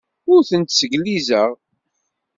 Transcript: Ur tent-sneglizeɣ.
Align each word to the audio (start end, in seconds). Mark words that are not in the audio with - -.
Ur 0.31 0.41
tent-sneglizeɣ. 0.49 1.49